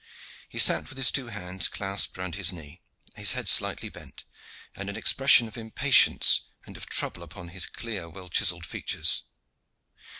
[0.49, 2.81] He sat with his two hands clasped round his knee,
[3.15, 4.25] his head slightly bent,
[4.75, 9.21] and an expression of impatience and of trouble upon his clear, well chiselled features.